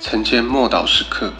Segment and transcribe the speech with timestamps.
[0.00, 1.30] 晨间默祷时刻，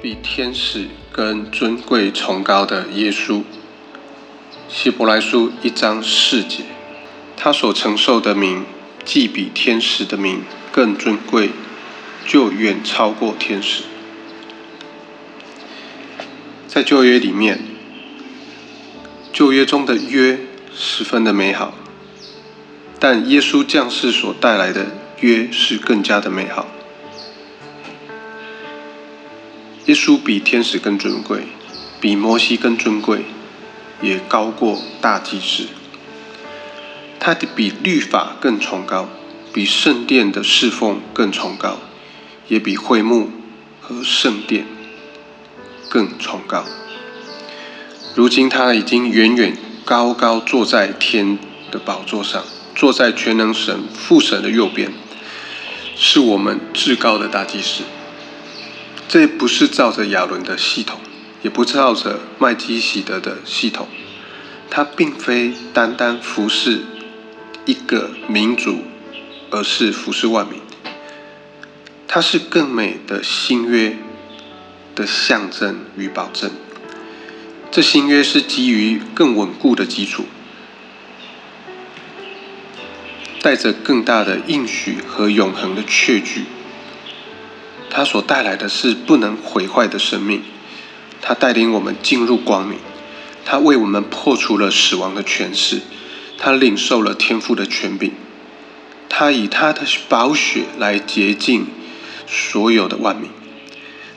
[0.00, 3.42] 比天使更尊贵崇高的耶稣。
[4.66, 6.64] 希伯来书一章四节，
[7.36, 8.64] 他所承受的名，
[9.04, 10.42] 既比天使的名
[10.72, 11.50] 更尊贵，
[12.26, 13.84] 就远超过天使。
[16.74, 17.60] 在旧约里面，
[19.32, 20.40] 旧约中的约
[20.74, 21.72] 十分的美好，
[22.98, 24.86] 但耶稣降世所带来的
[25.20, 26.66] 约是更加的美好。
[29.86, 31.44] 耶稣比天使更尊贵，
[32.00, 33.24] 比摩西更尊贵，
[34.02, 35.68] 也高过大祭司。
[37.20, 39.08] 他的比律法更崇高，
[39.52, 41.78] 比圣殿的侍奉更崇高，
[42.48, 43.30] 也比会幕
[43.80, 44.66] 和圣殿。
[45.94, 46.64] 更崇高。
[48.16, 51.38] 如今他已经远远高高坐在天
[51.70, 52.42] 的宝座上，
[52.74, 54.92] 坐在全能神父神的右边，
[55.94, 57.84] 是我们至高的大祭司。
[59.06, 60.98] 这不是照着亚伦的系统，
[61.42, 63.86] 也不照着麦基喜德的系统，
[64.68, 66.80] 他并非单单服侍
[67.66, 68.82] 一个民族，
[69.50, 70.60] 而是服侍万民。
[72.08, 73.96] 他是更美的新约。
[74.94, 76.50] 的象征与保证，
[77.70, 80.24] 这新约是基于更稳固的基础，
[83.42, 86.44] 带着更大的应许和永恒的确据。
[87.90, 90.42] 它所带来的是不能毁坏的生命，
[91.20, 92.78] 它带领我们进入光明，
[93.44, 95.80] 它为我们破除了死亡的权势，
[96.38, 98.12] 它领受了天赋的权柄，
[99.08, 101.66] 它以它的宝血来洁净
[102.26, 103.30] 所有的万民。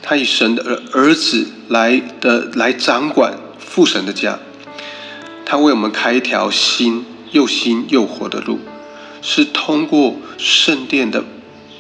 [0.09, 4.39] 他以神的儿儿子来的来掌管父神的家，
[5.45, 8.59] 他为我们开一条新又新又活的路，
[9.21, 11.26] 是通过圣殿的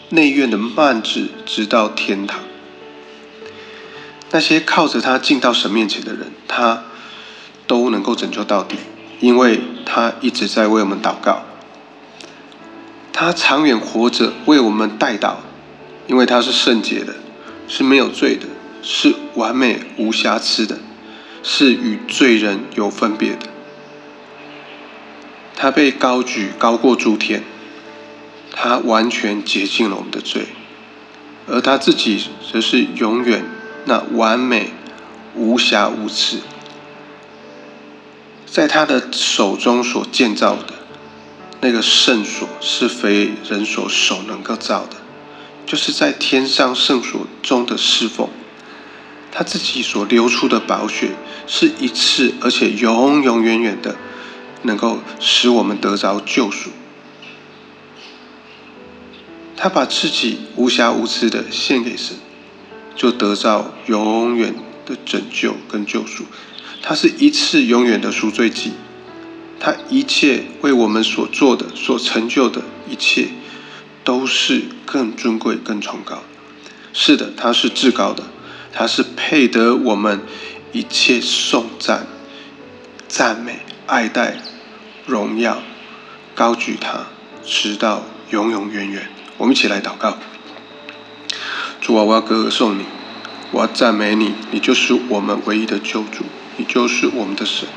[0.09, 2.41] 内院的幔子，直到天堂。
[4.31, 6.83] 那些靠着他进到神面前的人，他
[7.65, 8.75] 都能够拯救到底，
[9.21, 11.43] 因为他一直在为我们祷告，
[13.13, 15.35] 他长远活着为我们代祷，
[16.07, 17.15] 因为他是圣洁的。
[17.67, 18.47] 是没有罪的，
[18.81, 20.79] 是完美无瑕疵的，
[21.43, 23.47] 是与罪人有分别的。
[25.55, 27.43] 他被高举高过诸天，
[28.51, 30.47] 他完全洁净了我们的罪，
[31.47, 33.43] 而他自己则是永远
[33.85, 34.71] 那完美
[35.35, 36.39] 无瑕无疵。
[38.45, 40.73] 在他的手中所建造的
[41.61, 44.95] 那个圣所，是非人所手能够造的。
[45.67, 48.29] 就是在天上圣所中的侍奉，
[49.31, 51.11] 他自己所流出的宝血，
[51.45, 53.97] 是一次而且永永远远的，
[54.63, 56.69] 能够使我们得着救赎。
[59.57, 62.15] 他把自己无瑕无疵的献给神，
[62.95, 66.23] 就得到永远的拯救跟救赎。
[66.81, 68.71] 他是一次永远的赎罪祭，
[69.59, 73.27] 他一切为我们所做的、所成就的一切。
[74.07, 76.23] 都是更尊贵、更崇高。
[76.93, 78.23] 是的，他是至高的，
[78.71, 80.21] 他是配得我们
[80.71, 82.07] 一切颂赞、
[83.09, 84.37] 赞美、爱戴、
[85.05, 85.61] 荣耀、
[86.33, 87.07] 高举他，
[87.43, 89.09] 直到永永远远。
[89.37, 90.17] 我们一起来祷告：
[91.81, 92.85] 主啊，我要歌颂你，
[93.51, 96.23] 我要赞美你，你就是我们唯一的救主，
[96.55, 97.67] 你就是我们的神，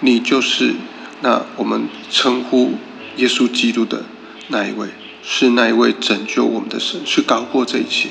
[0.00, 0.74] 你就是
[1.20, 2.78] 那我们称呼
[3.16, 4.04] 耶稣基督的
[4.46, 4.88] 那一位。
[5.22, 8.08] 是那一位拯救我们的神，是高过这一切，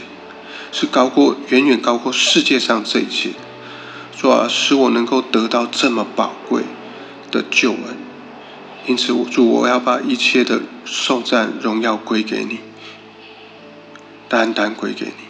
[0.72, 3.32] 是高过远远高过世界上这一切。
[4.16, 6.64] 主啊，使我能够得到这么宝贵
[7.32, 7.98] 的救恩。
[8.88, 12.60] 因此，我主，我要把一切的颂赞荣耀归给你，
[14.28, 15.28] 单单归给你。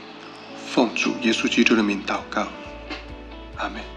[0.69, 2.47] 奉主耶稣基督的名祷告，
[3.57, 3.96] 阿门。